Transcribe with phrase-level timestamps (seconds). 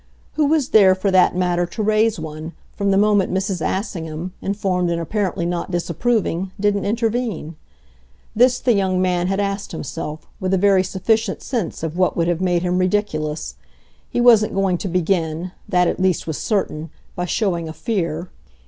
[0.33, 3.61] Who was there, for that matter, to raise one, from the moment Mrs.
[3.63, 7.55] Assingham, informed and apparently not disapproving, didn't intervene?
[8.35, 12.27] This the young man had asked himself with a very sufficient sense of what would
[12.27, 13.57] have made him ridiculous.
[14.09, 18.29] He wasn't going to begin that at least was certain by showing a fear.